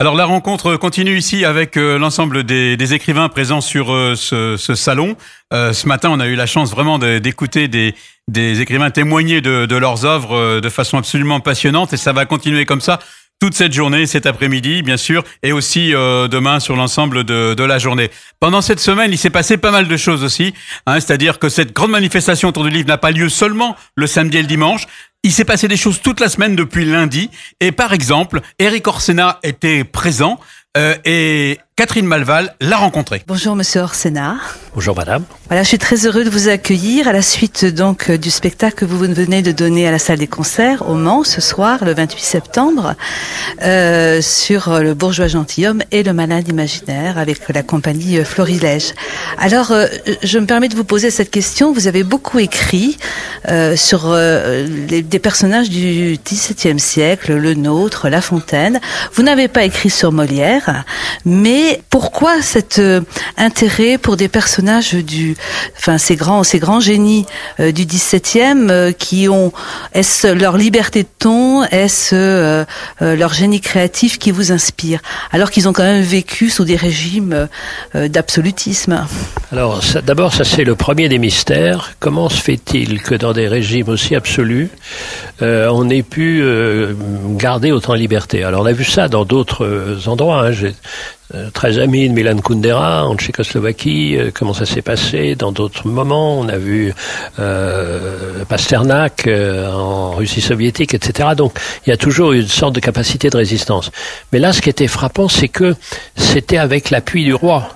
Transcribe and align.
Alors 0.00 0.14
la 0.14 0.24
rencontre 0.24 0.76
continue 0.76 1.18
ici 1.18 1.44
avec 1.44 1.76
euh, 1.76 1.98
l'ensemble 1.98 2.42
des, 2.42 2.94
écrivains 2.94 3.28
présents 3.28 3.60
sur 3.60 3.92
euh, 3.92 4.14
ce, 4.16 4.56
salon. 4.74 5.14
Euh, 5.52 5.74
ce 5.74 5.86
matin, 5.86 6.08
on 6.10 6.20
a 6.20 6.26
eu 6.26 6.36
la 6.36 6.46
chance 6.46 6.70
vraiment 6.70 6.98
d'écouter 6.98 7.68
des, 7.68 7.94
des, 8.26 8.62
écrivains 8.62 8.90
témoigner 8.90 9.42
de, 9.42 9.66
de 9.66 9.76
leurs 9.76 10.06
œuvres 10.06 10.60
de 10.60 10.68
façon 10.70 10.96
absolument 10.96 11.40
passionnante 11.40 11.92
et 11.92 11.98
ça 11.98 12.14
va 12.14 12.24
continuer 12.24 12.64
comme 12.64 12.80
ça 12.80 12.98
toute 13.40 13.54
cette 13.54 13.72
journée, 13.72 14.06
cet 14.06 14.26
après-midi, 14.26 14.82
bien 14.82 14.98
sûr, 14.98 15.24
et 15.42 15.52
aussi 15.52 15.94
euh, 15.94 16.28
demain 16.28 16.60
sur 16.60 16.76
l'ensemble 16.76 17.24
de, 17.24 17.54
de, 17.54 17.64
la 17.64 17.78
journée. 17.78 18.10
Pendant 18.38 18.60
cette 18.60 18.80
semaine, 18.80 19.10
il 19.12 19.18
s'est 19.18 19.30
passé 19.30 19.56
pas 19.56 19.70
mal 19.70 19.88
de 19.88 19.96
choses 19.96 20.22
aussi, 20.22 20.54
hein, 20.86 21.00
c'est-à-dire 21.00 21.38
que 21.38 21.48
cette 21.48 21.72
grande 21.72 21.90
manifestation 21.90 22.50
autour 22.50 22.64
du 22.64 22.70
livre 22.70 22.86
n'a 22.86 22.98
pas 22.98 23.10
lieu 23.10 23.30
seulement 23.30 23.76
le 23.96 24.06
samedi 24.06 24.36
et 24.36 24.42
le 24.42 24.46
dimanche. 24.46 24.86
Il 25.22 25.32
s'est 25.32 25.44
passé 25.44 25.68
des 25.68 25.76
choses 25.78 26.00
toute 26.02 26.20
la 26.20 26.28
semaine 26.28 26.54
depuis 26.54 26.84
lundi, 26.84 27.30
et 27.60 27.72
par 27.72 27.94
exemple, 27.94 28.40
Eric 28.58 28.86
Orsena 28.86 29.38
était 29.42 29.84
présent 29.84 30.38
euh, 30.76 30.94
et 31.04 31.58
Catherine 31.80 32.04
Malval 32.04 32.54
l'a 32.60 32.76
rencontré. 32.76 33.22
Bonjour 33.26 33.56
Monsieur 33.56 33.80
Orsena. 33.80 34.36
Bonjour 34.74 34.94
Madame. 34.94 35.24
Voilà, 35.48 35.62
je 35.62 35.68
suis 35.68 35.78
très 35.78 36.06
heureux 36.06 36.24
de 36.24 36.30
vous 36.30 36.48
accueillir 36.48 37.08
à 37.08 37.12
la 37.12 37.22
suite 37.22 37.64
donc 37.64 38.10
du 38.10 38.30
spectacle 38.30 38.76
que 38.76 38.84
vous 38.84 38.98
venez 38.98 39.40
de 39.40 39.50
donner 39.50 39.88
à 39.88 39.90
la 39.90 39.98
salle 39.98 40.18
des 40.18 40.26
concerts 40.26 40.88
au 40.88 40.94
Mans 40.94 41.24
ce 41.24 41.40
soir, 41.40 41.82
le 41.82 41.94
28 41.94 42.22
septembre, 42.22 42.94
euh, 43.62 44.20
sur 44.20 44.78
le 44.78 44.92
bourgeois 44.92 45.26
gentilhomme 45.26 45.82
et 45.90 46.02
le 46.02 46.12
malade 46.12 46.46
imaginaire 46.48 47.16
avec 47.16 47.48
la 47.48 47.62
compagnie 47.62 48.18
euh, 48.18 48.24
Florilège. 48.24 48.92
Alors, 49.38 49.72
euh, 49.72 49.86
je 50.22 50.38
me 50.38 50.44
permets 50.44 50.68
de 50.68 50.76
vous 50.76 50.84
poser 50.84 51.10
cette 51.10 51.30
question. 51.30 51.72
Vous 51.72 51.88
avez 51.88 52.04
beaucoup 52.04 52.38
écrit 52.38 52.98
euh, 53.48 53.74
sur 53.74 54.02
euh, 54.04 54.66
les, 54.88 55.00
des 55.02 55.18
personnages 55.18 55.70
du 55.70 56.18
XVIIe 56.24 56.78
siècle, 56.78 57.34
le 57.34 57.54
nôtre, 57.54 58.08
La 58.08 58.20
Fontaine. 58.20 58.80
Vous 59.14 59.22
n'avez 59.22 59.48
pas 59.48 59.64
écrit 59.64 59.90
sur 59.90 60.12
Molière, 60.12 60.84
mais 61.24 61.69
pourquoi 61.90 62.42
cet 62.42 62.78
euh, 62.78 63.00
intérêt 63.36 63.98
pour 63.98 64.16
des 64.16 64.28
personnages 64.28 64.94
du, 64.94 65.36
enfin 65.76 65.98
ces 65.98 66.16
grands, 66.16 66.44
ces 66.44 66.58
grands 66.58 66.80
génies 66.80 67.26
euh, 67.58 67.72
du 67.72 67.84
17e 67.84 68.70
euh, 68.70 68.92
qui 68.92 69.28
ont, 69.28 69.52
est-ce 69.92 70.28
leur 70.28 70.56
liberté 70.56 71.02
de 71.02 71.08
ton, 71.18 71.64
est-ce 71.64 72.64
leur 73.00 73.34
génie 73.34 73.60
créatif 73.60 74.18
qui 74.18 74.30
vous 74.30 74.52
inspire, 74.52 75.00
alors 75.32 75.50
qu'ils 75.50 75.68
ont 75.68 75.72
quand 75.72 75.82
même 75.82 76.02
vécu 76.02 76.50
sous 76.50 76.64
des 76.64 76.76
régimes 76.76 77.48
d'absolutisme? 77.94 79.06
Alors 79.52 79.80
d'abord, 80.04 80.32
ça 80.32 80.44
c'est 80.44 80.64
le 80.64 80.74
premier 80.74 81.08
des 81.08 81.18
mystères. 81.18 81.92
Comment 81.98 82.28
se 82.28 82.40
fait-il 82.40 83.02
que 83.02 83.14
dans 83.14 83.32
des 83.32 83.48
régimes 83.48 83.88
aussi 83.88 84.14
absolus, 84.14 84.70
on 85.40 85.88
ait 85.90 86.02
pu 86.02 86.42
garder 87.36 87.72
autant 87.72 87.94
de 87.94 87.98
liberté? 87.98 88.44
Alors 88.44 88.62
on 88.62 88.66
a 88.66 88.72
vu 88.72 88.84
ça 88.84 89.08
dans 89.08 89.24
d'autres 89.24 90.08
endroits. 90.08 90.46
Hein. 90.46 90.52
Euh, 91.32 91.48
très 91.50 91.78
amis 91.78 92.08
de 92.08 92.14
Milan 92.14 92.38
Kundera 92.38 93.06
en 93.06 93.14
Tchécoslovaquie, 93.14 94.16
euh, 94.16 94.30
comment 94.34 94.52
ça 94.52 94.66
s'est 94.66 94.82
passé 94.82 95.36
dans 95.36 95.52
d'autres 95.52 95.86
moments. 95.86 96.40
On 96.40 96.48
a 96.48 96.56
vu 96.56 96.92
euh, 97.38 98.44
Pasternak 98.48 99.28
en 99.28 100.12
Russie 100.12 100.40
soviétique, 100.40 100.94
etc. 100.94 101.30
Donc 101.36 101.56
il 101.86 101.90
y 101.90 101.92
a 101.92 101.96
toujours 101.96 102.32
une 102.32 102.48
sorte 102.48 102.74
de 102.74 102.80
capacité 102.80 103.30
de 103.30 103.36
résistance. 103.36 103.92
Mais 104.32 104.40
là, 104.40 104.52
ce 104.52 104.60
qui 104.60 104.70
était 104.70 104.88
frappant, 104.88 105.28
c'est 105.28 105.48
que 105.48 105.76
c'était 106.16 106.58
avec 106.58 106.90
l'appui 106.90 107.24
du 107.24 107.34
roi. 107.34 107.68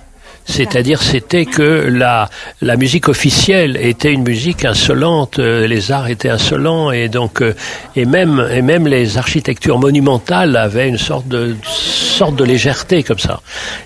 C'est-à-dire, 0.47 1.03
c'était 1.03 1.47
que 1.47 1.63
la, 1.63 2.29
la 2.61 2.77
musique 2.77 3.09
officielle 3.09 3.79
était 3.81 4.13
une 4.13 4.23
musique 4.23 4.65
insolente, 4.65 5.39
euh, 5.39 5.67
les 5.67 5.91
arts 5.91 6.09
étaient 6.09 6.29
insolents, 6.29 6.93
et 6.93 7.09
donc, 7.09 7.41
euh, 7.41 7.55
et 7.97 8.05
même, 8.05 8.47
et 8.53 8.61
même 8.61 8.87
les 8.87 9.17
architectures 9.17 9.79
monumentales 9.79 10.57
avaient 10.57 10.89
une 10.89 10.99
sorte 10.99 11.27
de, 11.29 11.57
sorte 11.65 12.37
de 12.37 12.45
légèreté 12.45 13.03
comme 13.03 13.19
ça. 13.19 13.41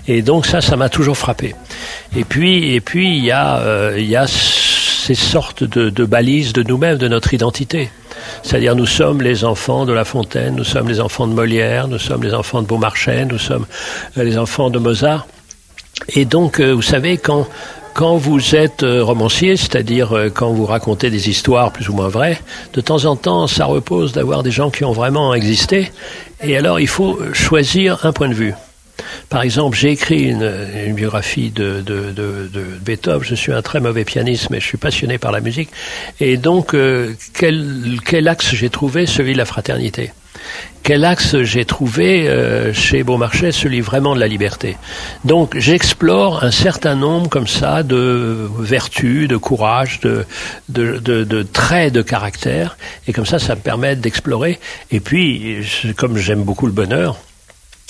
Et 0.07 0.21
donc, 0.21 0.45
ça, 0.45 0.59
ça 0.59 0.75
m'a 0.75 0.89
toujours 0.89 1.17
frappé. 1.17 1.55
Et 2.15 2.25
puis, 2.25 2.73
et 2.73 2.81
puis, 2.81 3.17
il 3.17 3.23
y 3.23 3.31
a, 3.31 3.59
euh, 3.59 3.95
y 3.97 4.17
a 4.17 4.27
ces 4.27 5.15
sortes 5.15 5.63
de, 5.63 5.89
de 5.89 6.05
balises 6.05 6.51
de 6.51 6.63
nous-mêmes, 6.63 6.97
de 6.97 7.07
notre 7.07 7.33
identité. 7.33 7.89
C'est-à-dire 8.43 8.75
nous 8.75 8.85
sommes 8.85 9.21
les 9.21 9.43
enfants 9.43 9.85
de 9.85 9.93
La 9.93 10.05
Fontaine, 10.05 10.55
nous 10.55 10.63
sommes 10.63 10.87
les 10.87 10.99
enfants 10.99 11.27
de 11.27 11.33
Molière, 11.33 11.87
nous 11.87 11.99
sommes 11.99 12.23
les 12.23 12.33
enfants 12.33 12.61
de 12.61 12.67
Beaumarchais, 12.67 13.25
nous 13.25 13.37
sommes 13.37 13.65
les 14.15 14.37
enfants 14.37 14.69
de 14.69 14.77
Mozart. 14.77 15.25
Et 16.07 16.25
donc, 16.25 16.59
euh, 16.59 16.71
vous 16.71 16.81
savez, 16.81 17.17
quand, 17.17 17.47
quand 17.93 18.17
vous 18.17 18.55
êtes 18.55 18.83
euh, 18.83 19.03
romancier, 19.03 19.57
c'est-à-dire 19.57 20.13
euh, 20.13 20.29
quand 20.29 20.51
vous 20.51 20.65
racontez 20.65 21.09
des 21.09 21.29
histoires 21.29 21.71
plus 21.71 21.89
ou 21.89 21.93
moins 21.93 22.07
vraies, 22.07 22.39
de 22.73 22.81
temps 22.81 23.05
en 23.05 23.15
temps, 23.15 23.47
ça 23.47 23.65
repose 23.65 24.13
d'avoir 24.13 24.43
des 24.43 24.51
gens 24.51 24.69
qui 24.69 24.83
ont 24.83 24.93
vraiment 24.93 25.33
existé. 25.33 25.91
Et 26.41 26.57
alors, 26.57 26.79
il 26.79 26.87
faut 26.87 27.19
choisir 27.33 28.05
un 28.05 28.13
point 28.13 28.29
de 28.29 28.33
vue. 28.33 28.53
Par 29.29 29.41
exemple, 29.41 29.77
j'ai 29.77 29.91
écrit 29.91 30.23
une, 30.23 30.49
une 30.85 30.93
biographie 30.93 31.51
de, 31.51 31.81
de, 31.81 32.11
de, 32.11 32.49
de, 32.51 32.63
Beethoven. 32.81 33.23
Je 33.23 33.35
suis 33.35 33.51
un 33.51 33.61
très 33.61 33.79
mauvais 33.79 34.05
pianiste, 34.05 34.49
mais 34.49 34.59
je 34.59 34.65
suis 34.65 34.77
passionné 34.77 35.17
par 35.17 35.31
la 35.31 35.41
musique. 35.41 35.69
Et 36.19 36.37
donc, 36.37 36.73
euh, 36.73 37.13
quel, 37.33 37.99
quel 38.05 38.27
axe 38.27 38.53
j'ai 38.53 38.69
trouvé? 38.69 39.05
Celui 39.05 39.33
de 39.33 39.37
la 39.37 39.45
fraternité. 39.45 40.11
Quel 40.81 41.05
axe 41.05 41.37
j'ai 41.43 41.65
trouvé 41.65 42.27
euh, 42.27 42.73
chez 42.73 43.03
Beaumarchais 43.03 43.51
Celui 43.51 43.81
vraiment 43.81 44.15
de 44.15 44.19
la 44.19 44.27
liberté? 44.27 44.77
Donc, 45.23 45.55
j'explore 45.57 46.43
un 46.43 46.51
certain 46.51 46.95
nombre 46.95 47.29
comme 47.29 47.47
ça 47.47 47.83
de 47.83 48.49
vertus, 48.57 49.27
de 49.27 49.37
courage, 49.37 49.99
de, 49.99 50.25
de, 50.69 51.43
traits 51.43 51.93
de 51.93 52.01
caractère. 52.01 52.77
Et 53.07 53.13
comme 53.13 53.25
ça, 53.25 53.37
ça 53.37 53.55
me 53.55 53.61
permet 53.61 53.95
d'explorer. 53.95 54.59
Et 54.89 54.99
puis, 54.99 55.57
comme 55.95 56.17
j'aime 56.17 56.43
beaucoup 56.43 56.65
le 56.65 56.71
bonheur, 56.71 57.17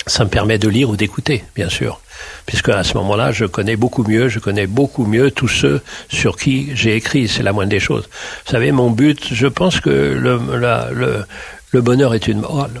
ça 0.06 0.24
me 0.24 0.30
permet 0.30 0.58
de 0.58 0.68
lire 0.68 0.90
ou 0.90 0.96
d'écouter, 0.96 1.44
bien 1.54 1.68
sûr, 1.68 2.00
puisque 2.46 2.70
à 2.70 2.82
ce 2.84 2.94
moment-là, 2.98 3.32
je 3.32 3.44
connais 3.44 3.76
beaucoup 3.76 4.02
mieux, 4.02 4.28
je 4.28 4.38
connais 4.38 4.66
beaucoup 4.66 5.04
mieux 5.04 5.30
tous 5.30 5.48
ceux 5.48 5.80
sur 6.08 6.36
qui 6.36 6.70
j'ai 6.74 6.96
écrit, 6.96 7.28
c'est 7.28 7.42
la 7.42 7.52
moindre 7.52 7.70
des 7.70 7.80
choses. 7.80 8.08
Vous 8.44 8.50
savez, 8.50 8.72
mon 8.72 8.90
but, 8.90 9.32
je 9.32 9.46
pense 9.46 9.80
que 9.80 9.90
le, 9.90 11.24
le 11.72 11.80
bonheur 11.80 12.14
est 12.14 12.28
une 12.28 12.40
morale. 12.40 12.80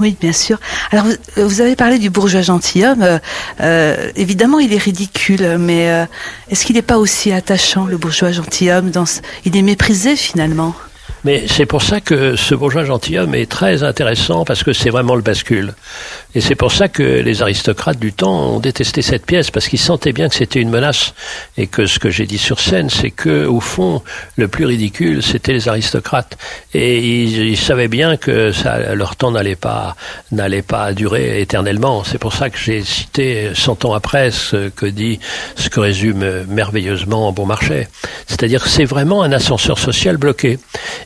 Oui, 0.00 0.16
bien 0.18 0.32
sûr. 0.32 0.58
Alors, 0.90 1.06
vous, 1.36 1.60
avez 1.60 1.76
parlé 1.76 1.98
du 1.98 2.08
bourgeois 2.08 2.40
gentilhomme. 2.40 3.02
Euh, 3.02 3.18
euh, 3.60 4.10
évidemment, 4.16 4.58
il 4.58 4.72
est 4.72 4.78
ridicule, 4.78 5.58
mais 5.58 5.90
euh, 5.90 6.06
est-ce 6.48 6.64
qu'il 6.64 6.76
n'est 6.76 6.82
pas 6.82 6.98
aussi 6.98 7.30
attachant, 7.30 7.84
le 7.84 7.98
bourgeois 7.98 8.32
gentilhomme. 8.32 8.90
Il 9.44 9.56
est 9.56 9.62
méprisé, 9.62 10.16
finalement? 10.16 10.74
Mais 11.24 11.44
c'est 11.46 11.66
pour 11.66 11.82
ça 11.82 12.00
que 12.00 12.34
ce 12.34 12.54
bourgeois 12.54 12.84
gentilhomme 12.84 13.34
est 13.34 13.50
très 13.50 13.84
intéressant 13.84 14.44
parce 14.44 14.64
que 14.64 14.72
c'est 14.72 14.90
vraiment 14.90 15.14
le 15.14 15.22
bascule. 15.22 15.74
Et 16.34 16.40
c'est 16.40 16.54
pour 16.54 16.72
ça 16.72 16.88
que 16.88 17.02
les 17.02 17.42
aristocrates 17.42 17.98
du 17.98 18.12
temps 18.12 18.54
ont 18.54 18.58
détesté 18.58 19.02
cette 19.02 19.24
pièce 19.24 19.50
parce 19.50 19.68
qu'ils 19.68 19.78
sentaient 19.78 20.12
bien 20.12 20.28
que 20.28 20.34
c'était 20.34 20.60
une 20.60 20.70
menace 20.70 21.14
et 21.56 21.66
que 21.66 21.86
ce 21.86 21.98
que 21.98 22.10
j'ai 22.10 22.26
dit 22.26 22.38
sur 22.38 22.58
scène, 22.58 22.90
c'est 22.90 23.10
que 23.10 23.46
au 23.46 23.60
fond, 23.60 24.02
le 24.36 24.48
plus 24.48 24.64
ridicule, 24.64 25.22
c'était 25.22 25.52
les 25.52 25.68
aristocrates. 25.68 26.36
Et 26.74 26.98
ils, 26.98 27.56
savaient 27.56 27.88
bien 27.88 28.16
que 28.16 28.50
leur 28.94 29.14
temps 29.14 29.30
n'allait 29.30 29.56
pas 29.56 29.94
n'allait 30.32 30.62
pas 30.62 30.92
durer 30.92 31.40
éternellement. 31.40 32.02
C'est 32.02 32.18
pour 32.18 32.32
ça 32.32 32.50
que 32.50 32.58
j'ai 32.58 32.82
cité 32.82 33.50
cent 33.54 33.84
ans 33.84 33.94
après 33.94 34.30
ce 34.30 34.70
que 34.70 34.86
dit 34.86 35.20
ce 35.56 35.68
que 35.68 35.80
résume 35.80 36.44
merveilleusement 36.48 37.30
Beaumarchais. 37.32 37.88
C'est-à-dire 38.26 38.62
que 38.62 38.68
c'est 38.68 38.84
vraiment 38.84 39.22
un 39.22 39.32
ascenseur 39.32 39.78
social 39.78 40.16
bloqué. 40.16 40.58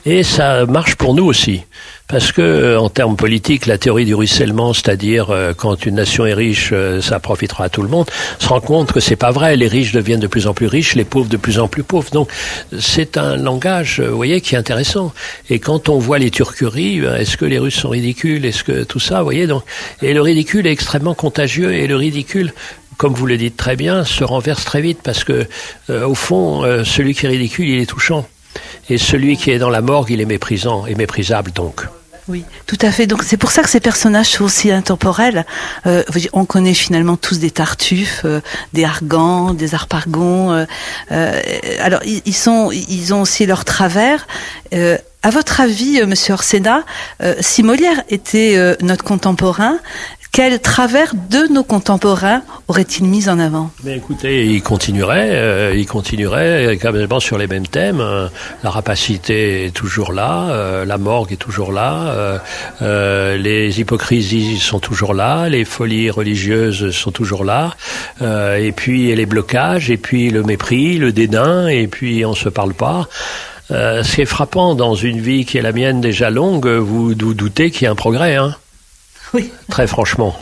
Et 0.09 0.23
ça 0.23 0.67
marche 0.67 0.95
pour 0.95 1.15
nous 1.15 1.25
aussi. 1.25 1.63
Parce 2.07 2.31
que, 2.31 2.41
euh, 2.41 2.79
en 2.79 2.89
termes 2.89 3.17
politiques, 3.17 3.67
la 3.67 3.77
théorie 3.77 4.05
du 4.05 4.15
ruissellement, 4.15 4.73
c'est-à-dire 4.73 5.31
euh, 5.31 5.53
quand 5.53 5.85
une 5.85 5.97
nation 5.97 6.25
est 6.25 6.33
riche, 6.33 6.71
euh, 6.73 7.01
ça 7.01 7.19
profitera 7.19 7.65
à 7.65 7.69
tout 7.69 7.83
le 7.83 7.89
monde, 7.89 8.09
se 8.39 8.47
rend 8.47 8.61
compte 8.61 8.93
que 8.93 9.01
c'est 9.01 9.17
pas 9.17 9.33
vrai. 9.33 9.57
Les 9.57 9.67
riches 9.67 9.91
deviennent 9.91 10.21
de 10.21 10.29
plus 10.29 10.47
en 10.47 10.55
plus 10.55 10.69
riches, 10.69 10.95
les 10.95 11.05
pauvres 11.05 11.29
de 11.29 11.37
plus 11.37 11.59
en 11.59 11.67
plus 11.67 11.83
pauvres. 11.83 12.09
Donc, 12.13 12.31
c'est 12.79 13.17
un 13.17 13.37
langage, 13.37 14.01
vous 14.01 14.15
voyez, 14.15 14.41
qui 14.41 14.55
est 14.55 14.59
intéressant. 14.59 15.13
Et 15.51 15.59
quand 15.59 15.89
on 15.89 15.99
voit 15.99 16.21
les 16.21 16.31
turqueries, 16.31 16.99
est-ce 16.99 17.37
que 17.37 17.45
les 17.45 17.59
Russes 17.59 17.75
sont 17.75 17.89
ridicules? 17.89 18.47
Est-ce 18.47 18.63
que 18.63 18.85
tout 18.85 19.01
ça, 19.01 19.19
vous 19.19 19.25
voyez 19.25 19.49
donc 19.49 19.65
Et 20.03 20.15
le 20.15 20.23
ridicule 20.23 20.69
est 20.69 20.73
extrêmement 20.73 21.15
contagieux. 21.15 21.75
Et 21.75 21.89
le 21.89 21.97
ridicule, 21.97 22.53
comme 22.97 23.13
vous 23.13 23.27
le 23.27 23.37
dites 23.37 23.57
très 23.57 23.77
bien, 23.77 24.05
se 24.05 24.25
renverse 24.25 24.65
très 24.65 24.81
vite 24.81 25.01
parce 25.03 25.25
que, 25.25 25.47
euh, 25.91 26.07
au 26.07 26.15
fond, 26.15 26.65
euh, 26.65 26.85
celui 26.85 27.15
qui 27.15 27.27
est 27.27 27.29
ridicule, 27.29 27.69
il 27.69 27.81
est 27.81 27.87
touchant. 27.87 28.27
Et 28.89 28.99
celui 28.99 29.37
qui 29.37 29.51
est 29.51 29.59
dans 29.59 29.71
la 29.71 29.81
morgue, 29.81 30.11
il 30.11 30.21
est 30.21 30.27
méprisant 30.27 30.87
et 30.87 30.95
méprisable 30.95 31.53
donc. 31.53 31.87
Oui, 32.29 32.45
tout 32.67 32.79
à 32.83 32.91
fait. 32.91 33.07
Donc 33.07 33.23
c'est 33.23 33.37
pour 33.37 33.53
ça 33.53 33.63
que 33.63 33.71
ces 33.71 33.79
personnages 33.79 34.31
sont 34.31 34.45
aussi 34.45 34.73
intemporels. 34.73 35.47
Euh, 35.87 36.03
on 36.33 36.45
connaît 36.45 36.75
finalement 36.75 37.17
tous 37.17 37.39
des 37.39 37.53
Tartuffes, 37.53 38.23
euh, 38.25 38.41
des 38.73 38.85
Argans, 38.85 39.55
des 39.55 39.75
Harpagons. 39.75 40.53
Euh, 41.11 41.41
alors 41.81 42.01
ils, 42.05 42.35
sont, 42.35 42.73
ils 42.73 43.15
ont 43.15 43.23
aussi 43.23 43.47
leur 43.47 43.65
travers. 43.65 44.27
À 45.23 45.31
votre 45.31 45.61
avis, 45.61 46.03
Monsieur 46.07 46.35
Orsena, 46.35 46.85
si 47.41 47.63
Molière 47.63 48.03
était 48.09 48.77
notre 48.81 49.03
contemporain, 49.03 49.79
quel 50.33 50.61
travers 50.61 51.15
de 51.15 51.53
nos 51.53 51.65
contemporains 51.65 52.43
aurait-il 52.69 53.05
mis 53.05 53.29
en 53.29 53.39
avant? 53.39 53.71
Mais 53.85 53.97
écoutez, 53.97 54.47
il 54.47 54.63
continuerait, 54.63 55.31
euh, 55.31 55.75
il 55.75 55.87
continuerait 55.87 56.77
même 56.93 57.21
sur 57.21 57.39
les 57.39 57.47
mêmes 57.47 57.67
thèmes. 57.67 58.03
La 58.63 58.71
rapacité 58.71 59.67
est 59.67 59.71
toujours 59.71 60.13
là, 60.13 60.51
euh, 60.51 60.85
la 60.85 60.99
morgue 60.99 61.33
est 61.33 61.37
toujours 61.37 61.73
là, 61.73 62.41
euh, 62.83 63.37
les 63.37 63.81
hypocrisies 63.81 64.59
sont 64.59 64.81
toujours 64.81 65.15
là, 65.15 65.49
les 65.49 65.65
folies 65.65 66.11
religieuses 66.11 66.91
sont 66.91 67.11
toujours 67.11 67.45
là, 67.45 67.75
et 68.21 68.73
puis 68.73 69.15
les 69.15 69.27
blocages, 69.27 69.91
et 69.91 69.97
puis 69.97 70.31
le 70.31 70.43
mépris, 70.43 70.99
le 70.99 71.13
dédain, 71.13 71.69
et 71.69 71.87
puis 71.87 72.25
on 72.25 72.35
se 72.35 72.49
parle 72.49 72.75
pas. 72.75 73.09
Euh, 73.73 74.05
ce 74.05 74.15
qui 74.15 74.21
est 74.23 74.27
frappant 74.27 74.75
dans 74.75 74.95
une 74.95 75.21
vie 75.21 75.45
qui 75.45 75.59
est 75.59 75.63
la 75.63 75.73
mienne 75.73 76.01
déjà 76.01 76.31
longue, 76.31 76.69
vous, 76.69 77.09
vous 77.09 77.35
doutez 77.35 77.71
qu'il 77.71 77.85
y 77.85 77.87
a 77.87 77.91
un 77.91 77.97
progrès, 77.97 78.37
hein 78.37 78.55
Oui. 79.35 79.51
Très 79.71 79.87
franchement. 79.87 80.37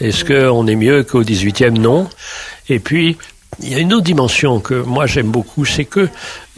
Est-ce 0.00 0.24
qu'on 0.24 0.66
est 0.66 0.76
mieux 0.76 1.04
qu'au 1.04 1.22
18e 1.22 1.78
Non. 1.78 2.08
Et 2.68 2.78
puis, 2.78 3.16
il 3.60 3.72
y 3.72 3.74
a 3.74 3.78
une 3.78 3.94
autre 3.94 4.04
dimension 4.04 4.60
que 4.60 4.74
moi 4.74 5.06
j'aime 5.06 5.28
beaucoup, 5.28 5.64
c'est 5.64 5.86
que, 5.86 6.08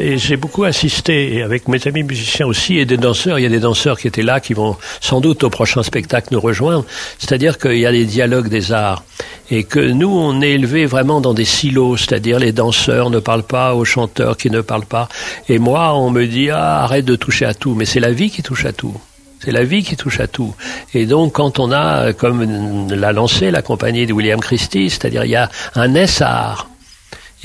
et 0.01 0.19
j'ai 0.19 0.37
beaucoup 0.37 0.65
assisté, 0.65 1.37
et 1.37 1.43
avec 1.43 1.69
mes 1.69 1.87
amis 1.87 2.03
musiciens 2.03 2.47
aussi, 2.47 2.79
et 2.79 2.87
des 2.87 2.97
danseurs, 2.97 3.39
il 3.39 3.43
y 3.43 3.47
a 3.47 3.51
des 3.51 3.61
danseurs 3.61 4.01
qui 4.01 4.09
étaient 4.09 4.23
là, 4.23 4.41
qui 4.41 4.55
vont 4.55 4.77
sans 5.01 5.21
doute 5.21 5.45
au 5.45 5.51
prochain 5.51 5.85
spectacle 5.85 6.29
nous 6.33 6.41
rejoindre, 6.41 6.85
c'est-à-dire 7.19 7.59
qu'il 7.59 7.79
y 7.79 7.87
a 7.87 7.93
des 7.93 8.05
dialogues 8.05 8.49
des 8.49 8.73
arts, 8.73 9.05
et 9.51 9.63
que 9.63 9.79
nous, 9.79 10.11
on 10.11 10.41
est 10.43 10.51
élevés 10.51 10.87
vraiment 10.87 11.21
dans 11.21 11.35
des 11.35 11.45
silos, 11.45 11.99
c'est-à-dire 11.99 12.41
les 12.41 12.53
danseurs 12.53 13.11
ne 13.11 13.21
parlent 13.21 13.47
pas 13.47 13.75
aux 13.75 13.85
chanteurs 13.85 14.37
qui 14.37 14.51
ne 14.51 14.61
parlent 14.61 14.87
pas, 14.87 15.09
et 15.49 15.59
moi, 15.59 15.95
on 15.95 16.11
me 16.11 16.27
dit, 16.27 16.51
ah, 16.51 16.83
arrête 16.83 17.05
de 17.05 17.15
toucher 17.15 17.45
à 17.45 17.55
tout, 17.55 17.75
mais 17.75 17.85
c'est 17.85 18.01
la 18.01 18.11
vie 18.11 18.31
qui 18.31 18.43
touche 18.43 18.65
à 18.65 18.73
tout. 18.73 18.97
C'est 19.45 19.53
la 19.53 19.65
vie 19.65 19.83
qui 19.83 19.97
touche 19.97 20.21
à 20.21 20.27
tout. 20.27 20.55
Et 20.95 21.07
donc, 21.07 21.35
quand 21.35 21.59
on 21.59 21.71
a, 21.71 22.13
comme 22.13 22.91
l'a 22.91 23.13
lancé 23.13 23.51
la 23.51 23.63
compagnie 23.63 24.07
de 24.07 24.13
William 24.13 24.41
Christie, 24.41 24.91
c'est-à-dire 24.91 25.25
il 25.25 25.31
y 25.31 25.37
a 25.37 25.49
un 25.75 25.95
essar, 25.95 26.69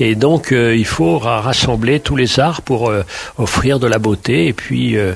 et 0.00 0.16
donc, 0.16 0.52
euh, 0.52 0.76
il 0.76 0.86
faut 0.86 1.18
rassembler 1.18 2.00
tous 2.00 2.16
les 2.16 2.40
arts 2.40 2.62
pour 2.62 2.90
euh, 2.90 3.04
offrir 3.38 3.78
de 3.78 3.86
la 3.86 3.98
beauté 3.98 4.48
et 4.48 4.54
euh, 4.96 5.14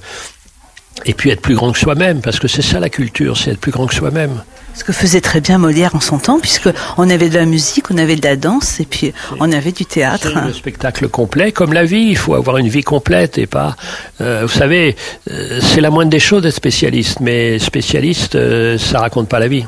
et 1.05 1.15
puis 1.15 1.31
être 1.31 1.41
plus 1.41 1.55
grand 1.55 1.73
que 1.73 1.79
soi-même, 1.79 2.21
parce 2.21 2.41
que 2.41 2.49
c'est 2.49 2.63
ça 2.63 2.81
la 2.81 2.91
culture, 2.91 3.37
c'est 3.37 3.53
être 3.53 3.61
plus 3.61 3.71
grand 3.71 3.87
que 3.87 3.95
soi-même. 3.95 4.43
Ce 4.79 4.85
que 4.85 4.93
faisait 4.93 5.21
très 5.21 5.41
bien 5.41 5.59
Molière 5.59 5.97
en 5.97 6.01
son 6.01 6.19
temps, 6.19 6.39
puisque 6.39 6.69
on 6.99 7.11
avait 7.11 7.29
de 7.29 7.35
la 7.35 7.47
musique, 7.47 7.91
on 7.91 7.99
avait 7.99 8.15
de 8.15 8.25
la 8.25 8.37
danse, 8.37 8.79
et 8.79 8.85
puis 8.85 9.13
on 9.41 9.51
avait 9.51 9.73
du 9.73 9.85
théâtre. 9.85 10.33
Le 10.47 10.53
spectacle 10.53 11.09
complet, 11.09 11.51
comme 11.51 11.73
la 11.73 11.85
vie, 11.85 12.07
il 12.11 12.17
faut 12.17 12.35
avoir 12.35 12.59
une 12.59 12.69
vie 12.69 12.85
complète 12.85 13.39
et 13.39 13.47
pas. 13.47 13.75
vous 14.21 14.49
savez, 14.49 14.95
c'est 15.27 15.81
la 15.81 15.91
moindre 15.91 16.11
des 16.11 16.21
choses 16.21 16.43
d'être 16.43 16.55
spécialiste, 16.55 17.19
mais 17.21 17.59
spécialiste, 17.59 18.39
ça 18.79 19.01
raconte 19.01 19.29
pas 19.29 19.41
la 19.41 19.49
vie. 19.49 19.67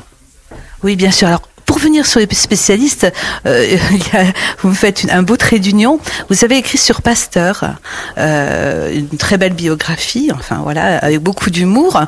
Oui, 0.83 0.95
bien 0.95 1.11
sûr. 1.11 1.27
Alors, 1.27 1.41
pour 1.81 1.87
venir 1.87 2.05
sur 2.05 2.19
les 2.19 2.27
spécialistes, 2.31 3.11
euh, 3.47 3.75
vous 4.61 4.69
me 4.69 4.75
faites 4.75 5.07
un 5.09 5.23
beau 5.23 5.35
trait 5.35 5.57
d'union. 5.57 5.99
Vous 6.29 6.45
avez 6.45 6.57
écrit 6.57 6.77
sur 6.77 7.01
Pasteur 7.01 7.71
euh, 8.19 8.93
une 8.93 9.17
très 9.17 9.39
belle 9.39 9.53
biographie, 9.53 10.29
enfin 10.31 10.59
voilà, 10.61 10.99
avec 10.99 11.21
beaucoup 11.21 11.49
d'humour. 11.49 11.99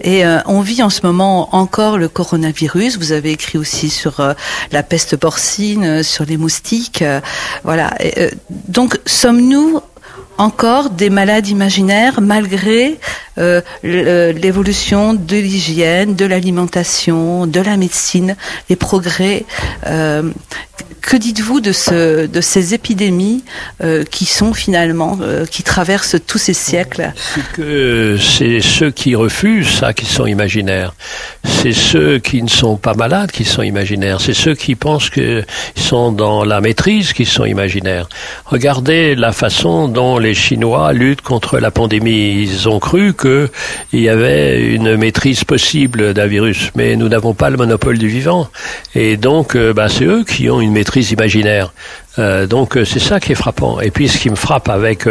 Et 0.00 0.24
euh, 0.24 0.38
on 0.46 0.60
vit 0.60 0.80
en 0.80 0.90
ce 0.90 1.00
moment 1.04 1.56
encore 1.56 1.98
le 1.98 2.08
coronavirus. 2.08 2.98
Vous 2.98 3.10
avez 3.10 3.32
écrit 3.32 3.58
aussi 3.58 3.90
sur 3.90 4.22
la 4.70 4.82
peste 4.84 5.16
porcine, 5.16 6.04
sur 6.04 6.24
les 6.24 6.36
moustiques, 6.36 7.02
voilà. 7.64 7.90
donc 8.68 9.00
sommes-nous 9.06 9.80
encore 10.38 10.90
des 10.90 11.10
malades 11.10 11.48
imaginaires 11.48 12.20
malgré 12.20 12.98
euh, 13.38 13.60
l'évolution 13.82 15.14
de 15.14 15.36
l'hygiène, 15.36 16.14
de 16.14 16.24
l'alimentation, 16.24 17.46
de 17.46 17.60
la 17.60 17.76
médecine, 17.76 18.36
les 18.68 18.76
progrès. 18.76 19.44
Euh, 19.86 20.30
que 21.06 21.16
dites-vous 21.16 21.60
de, 21.60 21.70
ce, 21.70 22.26
de 22.26 22.40
ces 22.40 22.74
épidémies 22.74 23.44
euh, 23.82 24.02
qui 24.02 24.24
sont 24.24 24.52
finalement, 24.52 25.16
euh, 25.22 25.46
qui 25.46 25.62
traversent 25.62 26.16
tous 26.26 26.38
ces 26.38 26.52
siècles? 26.52 27.12
C'est 27.16 27.52
que 27.52 28.18
c'est 28.18 28.60
ceux 28.60 28.90
qui 28.90 29.14
refusent 29.14 29.70
ça 29.70 29.92
qui 29.92 30.04
sont 30.04 30.26
imaginaires. 30.26 30.94
C'est 31.44 31.72
ceux 31.72 32.18
qui 32.18 32.42
ne 32.42 32.48
sont 32.48 32.76
pas 32.76 32.94
malades 32.94 33.30
qui 33.30 33.44
sont 33.44 33.62
imaginaires. 33.62 34.20
C'est 34.20 34.34
ceux 34.34 34.56
qui 34.56 34.74
pensent 34.74 35.08
qu'ils 35.10 35.46
sont 35.76 36.10
dans 36.10 36.44
la 36.44 36.60
maîtrise 36.60 37.12
qui 37.12 37.24
sont 37.24 37.44
imaginaires. 37.44 38.08
Regardez 38.44 39.14
la 39.14 39.30
façon 39.32 39.86
dont 39.86 40.18
les 40.18 40.34
Chinois 40.34 40.92
luttent 40.92 41.22
contre 41.22 41.60
la 41.60 41.70
pandémie. 41.70 42.42
Ils 42.42 42.68
ont 42.68 42.80
cru 42.80 43.12
qu'il 43.26 44.00
y 44.00 44.08
avait 44.08 44.74
une 44.74 44.96
maîtrise 44.96 45.44
possible 45.44 46.14
d'un 46.14 46.26
virus, 46.26 46.70
mais 46.74 46.96
nous 46.96 47.08
n'avons 47.08 47.34
pas 47.34 47.50
le 47.50 47.56
monopole 47.56 47.98
du 47.98 48.08
vivant. 48.08 48.48
Et 48.94 49.16
donc, 49.16 49.56
bah, 49.56 49.88
c'est 49.88 50.04
eux 50.04 50.24
qui 50.24 50.48
ont 50.50 50.60
une 50.60 50.72
maîtrise 50.72 51.10
imaginaires. 51.12 51.72
Euh, 52.18 52.46
donc 52.46 52.76
euh, 52.76 52.84
c'est 52.84 53.00
ça 53.00 53.20
qui 53.20 53.32
est 53.32 53.36
frappant. 53.36 53.80
Et 53.80 53.90
puis 53.90 54.08
ce 54.08 54.18
qui 54.18 54.30
me 54.30 54.36
frappe 54.36 54.68
avec 54.68 55.06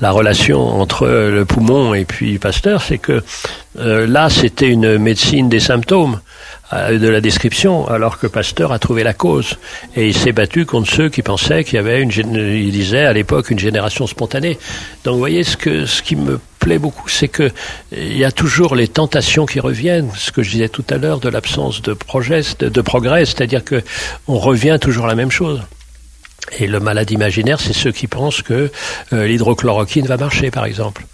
la 0.00 0.10
relation 0.10 0.60
entre 0.80 1.06
le 1.06 1.44
poumon 1.44 1.94
et 1.94 2.04
puis 2.04 2.38
Pasteur, 2.38 2.82
c'est 2.82 2.98
que 2.98 3.22
là 3.76 4.30
c'était 4.30 4.68
une 4.68 4.98
médecine 4.98 5.48
des 5.48 5.60
symptômes 5.60 6.20
de 6.72 7.08
la 7.08 7.20
description, 7.20 7.88
alors 7.88 8.18
que 8.18 8.26
Pasteur 8.26 8.72
a 8.72 8.78
trouvé 8.78 9.04
la 9.04 9.14
cause. 9.14 9.56
Et 9.94 10.08
il 10.08 10.14
s'est 10.16 10.32
battu 10.32 10.66
contre 10.66 10.90
ceux 10.90 11.08
qui 11.08 11.22
pensaient 11.22 11.64
qu'il 11.64 11.74
y 11.74 11.78
avait 11.78 12.02
une, 12.02 12.10
il 12.10 12.72
disait 12.72 13.06
à 13.06 13.12
l'époque, 13.12 13.50
une 13.50 13.58
génération 13.58 14.06
spontanée. 14.06 14.58
Donc 15.04 15.14
vous 15.14 15.20
voyez, 15.20 15.44
ce, 15.44 15.56
que, 15.56 15.86
ce 15.86 16.02
qui 16.02 16.16
me 16.16 16.40
plaît 16.58 16.78
beaucoup, 16.78 17.08
c'est 17.08 17.28
que 17.28 17.50
il 17.92 18.16
y 18.16 18.24
a 18.24 18.32
toujours 18.32 18.74
les 18.74 18.88
tentations 18.88 19.46
qui 19.46 19.60
reviennent. 19.60 20.10
Ce 20.16 20.32
que 20.32 20.42
je 20.42 20.50
disais 20.50 20.68
tout 20.68 20.84
à 20.90 20.96
l'heure 20.96 21.20
de 21.20 21.28
l'absence 21.28 21.82
de, 21.82 21.92
de 21.92 22.80
progrès, 22.80 23.24
c'est-à-dire 23.24 23.64
que 23.64 23.82
on 24.26 24.38
revient 24.38 24.78
toujours 24.80 25.04
à 25.04 25.08
la 25.08 25.14
même 25.14 25.30
chose. 25.30 25.62
Et 26.58 26.66
le 26.66 26.80
malade 26.80 27.10
imaginaire, 27.10 27.60
c'est 27.60 27.72
ceux 27.72 27.92
qui 27.92 28.06
pensent 28.06 28.42
que 28.42 28.70
euh, 29.12 29.26
l'hydrochloroquine 29.26 30.06
va 30.06 30.16
marcher, 30.16 30.50
par 30.50 30.64
exemple. 30.64 31.04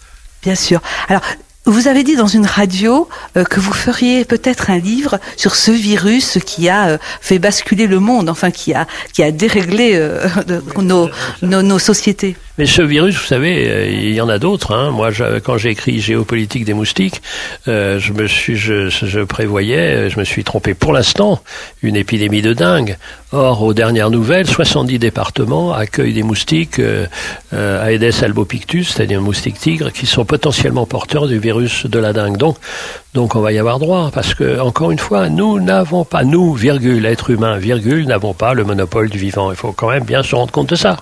Bien 0.42 0.54
sûr. 0.54 0.80
Alors, 1.08 1.22
vous 1.64 1.86
avez 1.88 2.02
dit 2.02 2.16
dans 2.16 2.26
une 2.26 2.46
radio 2.46 3.08
euh, 3.36 3.44
que 3.44 3.60
vous 3.60 3.72
feriez 3.72 4.24
peut-être 4.24 4.70
un 4.70 4.78
livre 4.78 5.20
sur 5.36 5.54
ce 5.54 5.70
virus 5.70 6.38
qui 6.44 6.68
a 6.68 6.88
euh, 6.88 6.98
fait 7.20 7.38
basculer 7.38 7.86
le 7.86 8.00
monde, 8.00 8.28
enfin 8.28 8.50
qui 8.50 8.74
a 8.74 8.86
qui 9.12 9.22
a 9.22 9.30
déréglé 9.30 9.98
nos, 10.76 11.08
nos, 11.42 11.62
nos 11.62 11.78
sociétés. 11.78 12.36
Mais 12.62 12.68
ce 12.68 12.82
virus, 12.82 13.16
vous 13.16 13.26
savez, 13.26 13.68
euh, 13.68 13.90
il 13.90 14.14
y 14.14 14.20
en 14.20 14.28
a 14.28 14.38
d'autres. 14.38 14.70
Hein. 14.70 14.92
Moi, 14.92 15.10
quand 15.42 15.58
j'ai 15.58 15.70
écrit 15.70 15.98
Géopolitique 15.98 16.64
des 16.64 16.74
moustiques, 16.74 17.20
euh, 17.66 17.98
je 17.98 18.12
me 18.12 18.28
suis, 18.28 18.54
je, 18.54 19.24
prévoyais, 19.24 20.08
je 20.08 20.16
me 20.16 20.22
suis 20.22 20.44
trompé 20.44 20.72
pour 20.72 20.92
l'instant, 20.92 21.42
une 21.82 21.96
épidémie 21.96 22.40
de 22.40 22.52
dingue. 22.52 22.98
Or, 23.32 23.64
aux 23.64 23.74
dernières 23.74 24.10
nouvelles, 24.10 24.46
70 24.46 25.00
départements 25.00 25.72
accueillent 25.72 26.12
des 26.12 26.22
moustiques 26.22 26.78
euh, 26.78 27.06
euh, 27.52 27.84
Aedes 27.84 28.22
albopictus, 28.22 28.90
c'est-à-dire 28.90 29.20
moustiques 29.20 29.58
tigres, 29.58 29.90
qui 29.90 30.06
sont 30.06 30.24
potentiellement 30.24 30.86
porteurs 30.86 31.26
du 31.26 31.40
virus 31.40 31.86
de 31.86 31.98
la 31.98 32.12
dingue. 32.12 32.36
Donc, 32.36 32.58
donc 33.12 33.34
on 33.34 33.40
va 33.40 33.50
y 33.50 33.58
avoir 33.58 33.80
droit, 33.80 34.12
parce 34.14 34.34
que 34.34 34.60
encore 34.60 34.92
une 34.92 35.00
fois, 35.00 35.28
nous 35.28 35.58
n'avons 35.58 36.04
pas, 36.04 36.22
nous, 36.22 36.54
virgule, 36.54 37.06
être 37.06 37.30
humain, 37.30 37.58
virgule, 37.58 38.06
n'avons 38.06 38.34
pas 38.34 38.54
le 38.54 38.62
monopole 38.62 39.10
du 39.10 39.18
vivant. 39.18 39.50
Il 39.50 39.56
faut 39.56 39.72
quand 39.72 39.90
même 39.90 40.04
bien 40.04 40.22
se 40.22 40.36
rendre 40.36 40.52
compte 40.52 40.68
de 40.68 40.76
ça. 40.76 40.98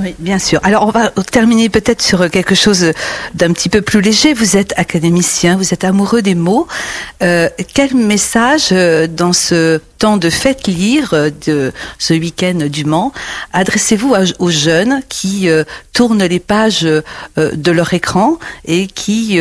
Oui, 0.00 0.16
bien 0.18 0.40
sûr. 0.40 0.58
Alors, 0.64 0.86
on 0.86 0.90
va 0.90 1.10
terminer 1.30 1.68
peut-être 1.68 2.02
sur 2.02 2.28
quelque 2.28 2.56
chose 2.56 2.92
d'un 3.34 3.52
petit 3.52 3.68
peu 3.68 3.80
plus 3.80 4.00
léger. 4.00 4.34
Vous 4.34 4.56
êtes 4.56 4.72
académicien, 4.76 5.56
vous 5.56 5.72
êtes 5.72 5.84
amoureux 5.84 6.20
des 6.20 6.34
mots. 6.34 6.66
Euh, 7.22 7.48
quel 7.74 7.94
message, 7.94 8.70
euh, 8.72 9.06
dans 9.06 9.32
ce 9.32 9.80
temps 9.98 10.16
de 10.16 10.30
fête 10.30 10.66
lire 10.66 11.14
euh, 11.14 11.30
de 11.46 11.72
ce 12.00 12.12
week-end 12.12 12.66
du 12.68 12.84
Mans, 12.84 13.12
adressez-vous 13.52 14.16
aux 14.40 14.50
jeunes 14.50 15.00
qui 15.08 15.48
tournent 15.92 16.24
les 16.24 16.40
pages 16.40 16.82
de 17.36 17.70
leur 17.70 17.94
écran 17.94 18.38
et 18.64 18.88
qui 18.88 19.38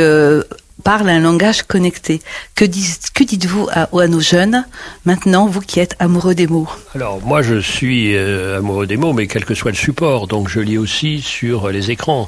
parle 0.84 1.10
un 1.10 1.20
langage 1.20 1.64
connecté. 1.64 2.22
Que, 2.56 2.66
dites-vous 2.66 3.70
à, 3.72 4.08
nos 4.08 4.20
jeunes 4.20 4.66
maintenant, 5.06 5.48
vous 5.48 5.62
qui 5.62 5.80
êtes 5.80 5.96
amoureux 6.00 6.36
des 6.36 6.48
mots? 6.48 6.68
Alors 6.94 7.22
moi 7.22 7.42
je 7.42 7.60
suis 7.60 8.16
euh, 8.16 8.60
amoureux 8.60 8.86
des 8.86 8.98
mots, 8.98 9.14
mais 9.14 9.28
quel 9.28 9.46
que 9.46 9.56
soit 9.56 9.72
le 9.72 9.78
support, 9.78 10.28
donc 10.28 10.50
je 10.50 10.60
lis 10.60 10.78
aussi 10.78 11.22
sur 11.22 11.70
les 11.70 11.92
écrans. 11.92 12.28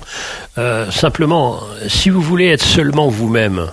Euh, 0.58 0.90
simplement, 0.92 1.60
si 1.88 2.10
vous 2.10 2.22
voulez 2.22 2.48
être 2.48 2.64
seulement 2.64 3.10
vous-même, 3.10 3.72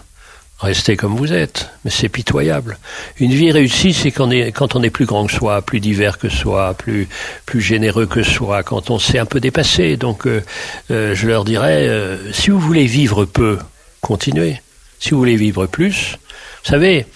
restez 0.59 0.97
comme 0.97 1.17
vous 1.17 1.33
êtes, 1.33 1.71
mais 1.85 1.91
c'est 1.91 2.09
pitoyable. 2.09 2.79
Une 3.19 3.33
vie 3.33 3.53
réussie, 3.53 3.93
c'est 3.93 4.11
quand, 4.11 4.77
on 4.77 4.83
est 4.83 4.91
plus 4.91 5.07
grand 5.07 5.27
que 5.27 5.33
soi, 5.33 5.63
plus 5.63 5.81
divers 5.81 6.19
que 6.19 6.29
soi, 6.29 6.75
plus, 6.75 7.09
généreux 7.55 8.07
que 8.07 8.23
soi, 8.23 8.63
quand 8.63 8.91
on 8.91 8.99
s'est 8.99 9.19
un 9.19 9.27
peu 9.27 9.41
dépassé. 9.41 9.97
Donc 9.97 10.27
euh, 10.27 10.43
je 10.89 11.27
leur 11.27 11.45
dirais, 11.45 12.19
si 12.33 12.51
vous 12.51 12.61
voulez 12.61 12.87
vivre 12.87 13.25
peu, 13.25 13.59
continuez 14.01 14.61
si 15.03 15.11
vous 15.11 15.19
voulez 15.19 15.37
vivre 15.37 15.67
plus. 15.67 16.17
Vous 16.65 16.71
savez, 16.71 17.07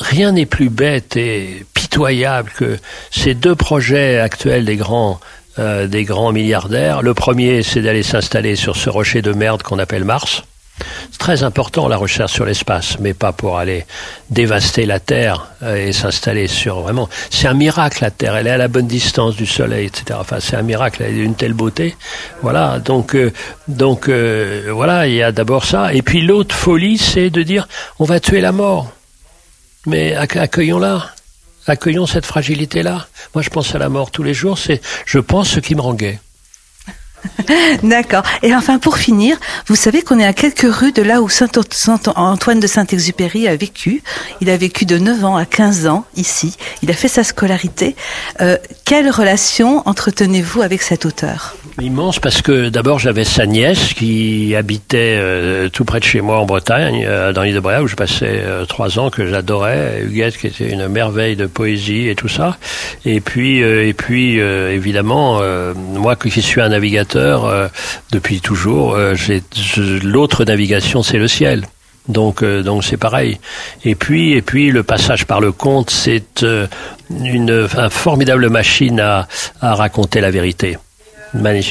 rien 0.00 0.32
n'est 0.32 0.46
plus 0.46 0.68
bête 0.68 1.16
et 1.16 1.64
pitoyable 1.72 2.50
que 2.50 2.76
ces 3.12 3.34
deux 3.34 3.54
projets 3.54 4.18
actuels 4.18 4.64
des 4.64 4.76
grands 4.76 5.20
euh, 5.60 5.86
des 5.86 6.04
grands 6.04 6.32
milliardaires. 6.32 7.02
Le 7.02 7.14
premier, 7.14 7.62
c'est 7.62 7.82
d'aller 7.82 8.02
s'installer 8.02 8.56
sur 8.56 8.76
ce 8.76 8.90
rocher 8.90 9.22
de 9.22 9.32
merde 9.32 9.62
qu'on 9.62 9.78
appelle 9.78 10.04
Mars. 10.04 10.42
C'est 11.10 11.18
très 11.18 11.42
important 11.42 11.88
la 11.88 11.96
recherche 11.96 12.32
sur 12.32 12.44
l'espace, 12.44 12.98
mais 13.00 13.14
pas 13.14 13.32
pour 13.32 13.58
aller 13.58 13.86
dévaster 14.30 14.86
la 14.86 15.00
Terre 15.00 15.48
euh, 15.62 15.86
et 15.88 15.92
s'installer 15.92 16.46
sur 16.46 16.80
vraiment. 16.80 17.08
C'est 17.30 17.48
un 17.48 17.54
miracle 17.54 17.98
la 18.02 18.10
Terre, 18.10 18.36
elle 18.36 18.46
est 18.46 18.50
à 18.50 18.56
la 18.56 18.68
bonne 18.68 18.86
distance 18.86 19.36
du 19.36 19.46
Soleil, 19.46 19.86
etc. 19.86 20.18
Enfin, 20.20 20.38
c'est 20.40 20.56
un 20.56 20.62
miracle, 20.62 21.02
elle 21.02 21.14
a 21.14 21.22
une 21.22 21.34
telle 21.34 21.54
beauté. 21.54 21.96
Voilà, 22.42 22.78
donc 22.78 23.14
euh, 23.14 23.32
donc 23.66 24.08
euh, 24.08 24.70
voilà, 24.72 25.06
il 25.06 25.14
y 25.14 25.22
a 25.22 25.32
d'abord 25.32 25.64
ça, 25.64 25.92
et 25.92 26.02
puis 26.02 26.20
l'autre 26.20 26.54
folie, 26.54 26.98
c'est 26.98 27.30
de 27.30 27.42
dire 27.42 27.68
on 27.98 28.04
va 28.04 28.20
tuer 28.20 28.40
la 28.40 28.52
mort, 28.52 28.90
mais 29.86 30.14
accueillons-la. 30.14 31.10
Accueillons 31.66 32.06
cette 32.06 32.24
fragilité-là. 32.24 33.08
Moi, 33.34 33.42
je 33.42 33.50
pense 33.50 33.74
à 33.74 33.78
la 33.78 33.90
mort 33.90 34.10
tous 34.10 34.22
les 34.22 34.32
jours. 34.32 34.56
C'est, 34.56 34.80
je 35.04 35.18
pense, 35.18 35.50
ce 35.50 35.60
qui 35.60 35.74
me 35.74 35.82
rend 35.82 35.92
gay. 35.92 36.18
D'accord. 37.82 38.22
Et 38.42 38.54
enfin, 38.54 38.78
pour 38.78 38.98
finir, 38.98 39.36
vous 39.66 39.76
savez 39.76 40.02
qu'on 40.02 40.18
est 40.18 40.24
à 40.24 40.32
quelques 40.32 40.72
rues 40.72 40.92
de 40.92 41.02
là 41.02 41.22
où 41.22 41.28
Saint 41.28 41.48
Antoine 42.14 42.60
de 42.60 42.66
Saint-Exupéry 42.66 43.48
a 43.48 43.56
vécu. 43.56 44.02
Il 44.40 44.50
a 44.50 44.56
vécu 44.56 44.84
de 44.84 44.98
9 44.98 45.24
ans 45.24 45.36
à 45.36 45.44
15 45.44 45.86
ans 45.86 46.04
ici. 46.16 46.56
Il 46.82 46.90
a 46.90 46.94
fait 46.94 47.08
sa 47.08 47.24
scolarité. 47.24 47.96
Euh, 48.40 48.56
quelle 48.84 49.10
relation 49.10 49.82
entretenez-vous 49.86 50.62
avec 50.62 50.82
cet 50.82 51.06
auteur? 51.06 51.56
Immense 51.80 52.18
parce 52.18 52.42
que 52.42 52.70
d'abord 52.70 52.98
j'avais 52.98 53.22
sa 53.22 53.46
nièce 53.46 53.94
qui 53.94 54.56
habitait 54.56 55.16
euh, 55.16 55.68
tout 55.68 55.84
près 55.84 56.00
de 56.00 56.04
chez 56.04 56.20
moi 56.20 56.40
en 56.40 56.44
Bretagne, 56.44 57.04
euh, 57.06 57.32
dans 57.32 57.42
l'île 57.42 57.54
de 57.54 57.60
Bréa 57.60 57.84
où 57.84 57.86
je 57.86 57.94
passais 57.94 58.42
trois 58.68 58.98
ans 58.98 59.10
que 59.10 59.26
j'adorais. 59.26 60.02
Huguette 60.04 60.36
qui 60.36 60.48
était 60.48 60.70
une 60.70 60.88
merveille 60.88 61.36
de 61.36 61.46
poésie 61.46 62.08
et 62.08 62.16
tout 62.16 62.28
ça. 62.28 62.58
Et 63.04 63.20
puis 63.20 63.58
et 63.58 63.92
puis 63.92 64.38
évidemment 64.38 65.40
moi 65.74 66.16
qui 66.16 66.30
suis 66.42 66.60
un 66.60 66.70
navigateur 66.70 67.07
euh, 67.16 67.68
depuis 68.12 68.40
toujours. 68.40 68.94
Euh, 68.94 69.14
l'autre 70.02 70.44
navigation, 70.44 71.02
c'est 71.02 71.18
le 71.18 71.28
ciel. 71.28 71.66
Donc, 72.08 72.42
euh, 72.42 72.62
donc 72.62 72.84
c'est 72.84 72.96
pareil. 72.96 73.38
Et 73.84 73.94
puis, 73.94 74.32
et 74.32 74.42
puis, 74.42 74.70
le 74.70 74.82
passage 74.82 75.26
par 75.26 75.40
le 75.40 75.52
conte, 75.52 75.90
c'est 75.90 76.44
une, 77.10 77.68
formidable 77.90 78.48
machine 78.48 79.00
à, 79.00 79.28
à 79.60 79.74
raconter 79.74 80.20
la 80.20 80.30
vérité. 80.30 80.78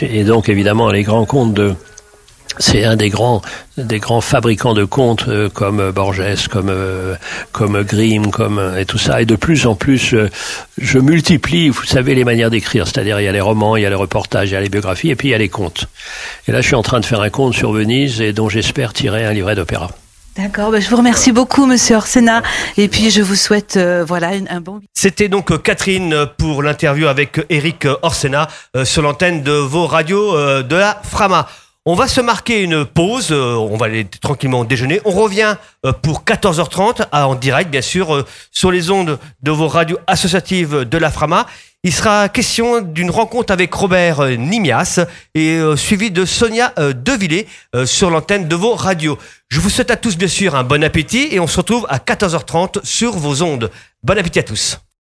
Et 0.02 0.24
donc, 0.24 0.50
évidemment, 0.50 0.92
les 0.92 1.04
grands 1.04 1.26
contes 1.26 1.54
de 1.54 1.74
c'est 2.60 2.84
un 2.84 2.96
des 2.96 3.10
grands 3.10 3.42
des 3.78 4.00
grands 4.00 4.22
fabricants 4.22 4.74
de 4.74 4.86
contes 4.86 5.28
euh, 5.28 5.50
comme 5.50 5.92
Borges, 5.92 6.48
comme 6.50 6.70
euh, 6.70 7.16
comme 7.52 7.84
Grimm, 7.84 8.32
comme 8.32 8.76
et 8.78 8.86
tout 8.86 8.98
ça. 8.98 9.22
Et 9.22 9.26
de 9.26 9.36
plus 9.36 9.68
en 9.68 9.76
plus, 9.76 10.16
je 10.78 11.00
multiplie. 11.00 11.70
Vous 11.70 11.86
savez 11.86 12.16
les 12.16 12.24
manières 12.24 12.50
d'écrire, 12.50 12.88
c'est-à-dire 12.88 13.20
il 13.20 13.26
y 13.26 13.28
a 13.28 13.32
les 13.32 13.42
romans, 13.42 13.76
il 13.76 13.84
y 13.84 13.86
a 13.86 13.90
les 13.90 13.96
reportages, 13.96 14.50
il 14.50 14.54
y 14.54 14.56
a 14.56 14.62
les 14.62 14.70
biographies, 14.70 15.10
et 15.10 15.16
puis 15.16 15.30
il 15.30 15.32
y 15.32 15.36
a 15.36 15.38
les 15.38 15.50
contes. 15.50 15.88
Et 16.48 16.52
là, 16.52 16.62
je 16.62 16.68
suis 16.68 16.76
en 16.76 16.82
train 16.82 17.00
de 17.00 17.06
faire 17.06 17.22
un 17.22 17.30
conte 17.30 17.54
sur 17.54 17.72
Venise 17.72 18.22
et 18.22 18.34
dont 18.34 18.50
j'espère 18.50 18.94
tirer 18.94 19.26
un 19.26 19.34
livret 19.34 19.56
d'opéra. 19.56 19.92
D'accord, 20.36 20.70
ben 20.70 20.80
je 20.80 20.88
vous 20.88 20.98
remercie 20.98 21.32
beaucoup, 21.32 21.66
Monsieur 21.66 21.96
Orsena, 21.96 22.44
et 22.78 22.88
puis 22.88 23.10
je 23.10 23.24
vous 23.24 23.36
souhaite 23.36 23.76
euh, 23.76 24.06
voilà 24.08 24.32
un 24.50 24.62
bon. 24.62 24.82
C'était 24.94 25.30
donc 25.30 25.64
Catherine 25.64 26.28
pour 26.38 26.62
l'interview 26.62 27.08
avec 27.08 27.44
Eric 27.50 27.88
Orsena 28.04 28.48
sur 28.84 29.02
l'antenne 29.02 29.42
de 29.42 29.52
vos 29.52 29.88
radios 29.88 30.34
de 30.62 30.76
la 30.76 31.02
Frama. 31.04 31.48
On 31.90 31.96
va 31.96 32.10
se 32.10 32.20
marquer 32.20 32.64
une 32.64 32.84
pause, 32.84 33.30
euh, 33.32 33.56
on 33.56 33.78
va 33.78 33.86
aller 33.86 34.04
tranquillement 34.04 34.66
déjeuner. 34.66 35.00
On 35.06 35.12
revient 35.12 35.56
euh, 35.86 35.94
pour 35.94 36.26
14h30 36.26 37.08
en 37.14 37.36
direct, 37.36 37.72
bien 37.72 37.82
sûr, 37.82 38.14
euh, 38.14 38.26
sur 38.52 38.72
les 38.72 38.92
ondes 38.92 39.18
de 39.42 39.52
vos 39.52 39.70
radios 39.70 39.98
associatives 40.06 40.84
de 40.84 40.98
la 40.98 41.10
Frama. 41.10 41.48
Il 41.86 41.94
sera 41.94 42.28
question 42.28 42.82
d'une 42.82 43.10
rencontre 43.10 43.54
avec 43.54 43.74
Robert 43.74 44.22
Nimias 44.38 45.00
et 45.34 45.62
suivi 45.78 46.12
de 46.12 46.26
Sonia 46.26 46.74
Devillé 46.78 47.48
sur 47.86 48.10
l'antenne 48.10 48.50
de 48.50 48.56
vos 48.56 48.74
radios. 48.74 49.18
Je 49.48 49.62
vous 49.62 49.70
souhaite 49.70 49.92
à 49.92 49.96
tous 49.96 50.18
bien 50.18 50.28
sûr 50.28 50.56
un 50.56 50.64
bon 50.64 50.84
appétit 50.84 51.30
et 51.32 51.40
on 51.40 51.48
se 51.48 51.58
retrouve 51.58 51.86
à 51.88 52.00
14h30 52.00 52.84
sur 52.84 53.14
vos 53.14 53.44
ondes. 53.44 53.72
Bon 54.04 54.18
appétit 54.18 54.40
à 54.40 54.44
tous. 54.44 54.80